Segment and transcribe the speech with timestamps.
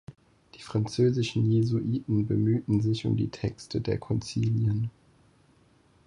[0.55, 4.89] Die französischen Jesuiten bemühten sich um die Texte der Konzilien.